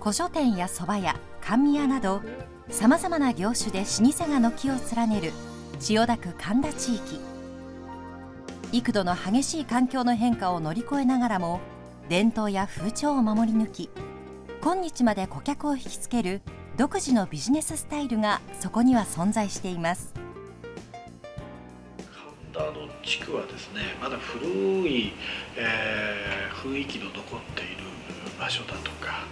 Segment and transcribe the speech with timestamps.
[0.00, 2.22] 古書店や蕎麦屋甘味屋など
[2.70, 5.32] さまざまな業種で老舗が軒を連ねる
[5.78, 7.20] 千代田区神田地域。
[8.72, 11.60] 幾度の激しい環境の変化を乗り越えながらも
[12.08, 13.90] 伝統や風潮を守り抜き
[14.62, 16.40] 今日まで顧客を引きつける
[16.78, 20.14] 独自のビジネススタイルがそこには存在しています。
[22.54, 24.46] 神田の地区はですねまだ古
[24.88, 25.12] い、
[25.56, 27.90] えー、雰囲気の残っている
[28.38, 29.26] 場所だとか、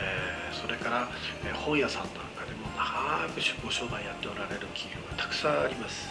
[0.00, 1.08] えー、それから、
[1.44, 6.08] え本屋さんなんかでも長くご商売やっておられる企業がたくさんあります。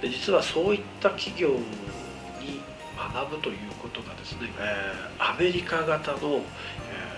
[0.00, 1.48] で実はそういった企業
[2.40, 2.60] に
[2.96, 7.16] 学ぶということがですね、えー、アメリカ型のえ、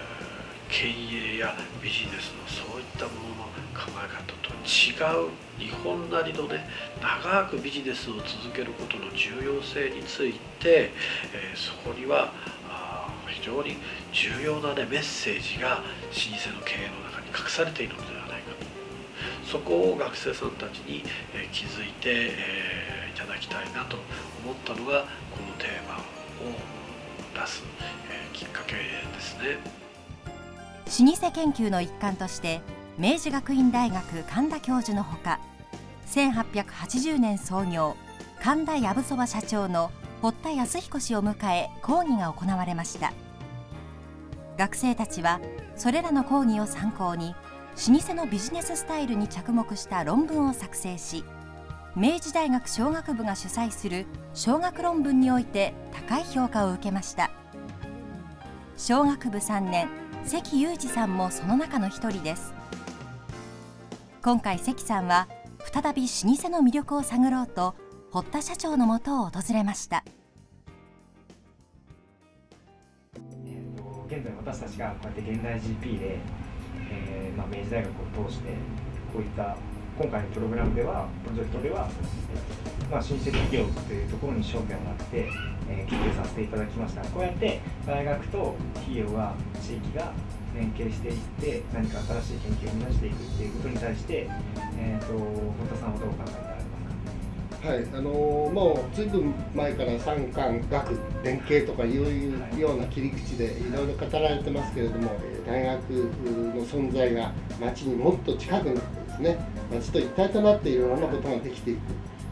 [0.69, 3.45] 経営やビジネスのそういったものの
[3.75, 4.93] 考え方と違
[5.27, 6.69] う日本なりのね
[7.01, 10.91] 長くビジネスを続けることの重要性について、
[11.33, 12.33] えー、そこには
[13.29, 13.77] 非常に
[14.13, 15.81] 重要な、ね、メッセージが老舗
[16.57, 18.67] の経営の中に隠されているのではないかと
[19.47, 23.97] そこを学生さんたちに、えー、気づいて、えー、いただきたいなと
[24.45, 26.53] 思ったのがこのテーマを
[27.41, 27.63] 出す、
[28.11, 29.59] えー、きっかけですね。
[30.89, 32.63] 老舗研究の一環として
[32.99, 35.39] 明治学院大学神田教授のほか
[36.07, 37.95] 1880年創業
[38.43, 43.13] 神田やぶそば社長の堀田康彦氏を迎え講義が行われました。
[44.57, 45.41] 学生たちは
[45.77, 47.37] それらの講義を参考に
[47.89, 51.25] 老舗のビジネススタイルに着目した論文を作成し
[51.95, 57.31] 明治大学商学部が主催する商学論文において高い評価を受けました。
[58.77, 59.89] 商学部3年
[60.25, 62.53] 関裕二さんもその中の一人です。
[64.23, 65.29] 今回関さんは
[65.73, 67.75] 再び老舗の魅力を探ろうと
[68.11, 70.03] 堀田社長のもとを訪れました、
[73.15, 76.19] えーと、現在私たちがこうやって現代 GP で、
[76.91, 77.91] えーまあ、明治大学
[78.23, 78.49] を通して
[79.13, 79.59] こういった
[79.99, 81.91] 今回のプログラムではプロジェクトでは、
[82.91, 85.29] まあ、新設企業というところに焦点を当てて、
[85.69, 87.03] えー、研究させていただきました。
[87.11, 90.15] こうやって大学と企業が地域が
[90.55, 94.31] 連携していって何か新しい研究を生み出していくっていうことに対して、
[94.79, 96.58] えーと、本田さんはどう考えになら
[97.63, 105.11] はいあのー、もうずいぶん前から産官学連携とかいうような切り口でいろいろ語られてますけれども
[105.45, 109.39] 大学の存在が町にもっと近くなってですね
[109.73, 111.79] 町と一体となっていろんなことができていく。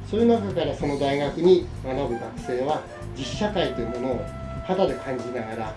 [0.08, 2.82] そういう中からその大学に学ぶ学生は
[3.18, 4.20] 実社会というものを
[4.64, 5.74] 肌で感じながら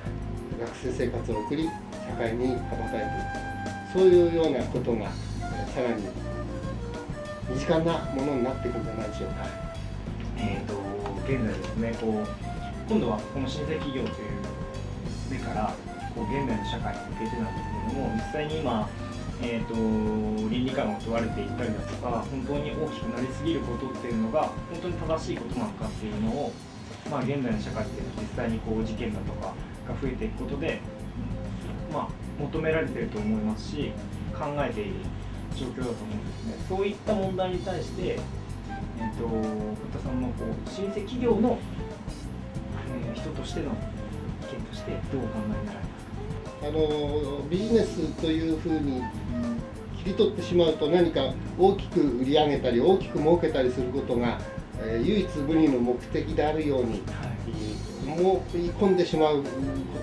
[0.60, 3.00] 学生生活を送り社会に羽ばたいてい
[3.46, 3.50] く。
[3.92, 5.10] そういうようなことが
[5.74, 6.04] さらに
[7.50, 9.46] 身近なものになっていくんじゃないでしょうか。
[10.38, 10.74] えーと、
[11.28, 12.28] 現在ですねこう
[12.88, 14.40] 今度はこの新生企業という
[15.30, 15.76] 目から
[16.16, 18.90] こう現代の社会に向けてなんですけども実際に今
[19.42, 19.74] えーと、
[20.50, 26.52] 倫理観を問われていったりだとか本当に大きくなりすぎることっていうのが本当に正しいことなのかっていうのを、
[27.10, 29.54] まあ、現代の社会っていうのは実際にこう事件だとか
[29.88, 30.82] が増えていくことで、
[31.94, 33.94] まあ、求められてると思いますし
[34.38, 34.96] 考えている
[35.56, 36.54] 状況だと思うんですね。
[36.68, 39.44] そういった問題に対して、えーと、堀
[39.94, 41.58] 田さんのこう新設企業の、
[43.06, 43.70] えー、人としての意
[44.56, 46.06] 見としてどうお考えになられます
[46.62, 46.68] か？
[46.68, 49.02] あのビジネスというふうに
[49.98, 54.40] 切り取ってしまうと何か大きく売り上げたり大きく儲けたりすることが、
[54.82, 59.50] えー、唯一無二の目的であるように、はい、もい込んでしまうこ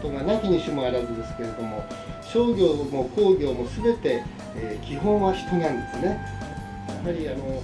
[0.02, 1.84] とがなきにしもあらずですけれども
[2.22, 4.22] 商業も工業も全て、
[4.56, 6.20] えー、基本は人なんですね。
[7.04, 7.62] やはりあの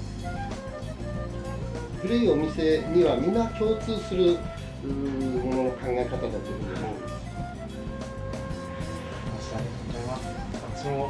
[2.00, 4.38] 古いお店にはみんな共通する
[4.82, 7.12] ものの考え方だというふうに思うんです。
[10.82, 11.08] 私も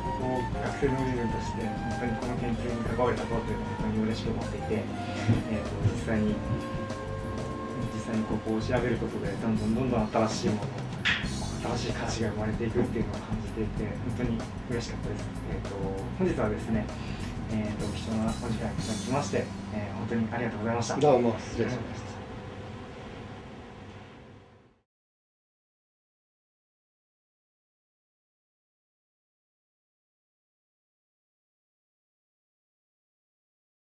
[0.64, 6.34] 学生の身分として本当にこの研究に関われたことというのは本当に嬉しく思っていて、えーと、実際に
[8.02, 10.60] 際にここを調べることでどんどんどんどん新しいもの
[11.76, 13.84] 新しい価値が生まれていくっていうのを感じていて
[14.16, 14.38] 本当に
[14.70, 15.24] 嬉しかったです。
[15.50, 15.76] えーと、
[16.18, 16.86] 本日はですね
[17.54, 19.44] えーと、貴重なお時間いただきまして、
[19.74, 20.96] えー、本当にありがとうございました。
[20.96, 22.11] どうも失礼しました。